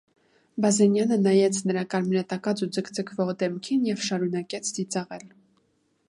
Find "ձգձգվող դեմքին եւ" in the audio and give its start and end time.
2.77-4.01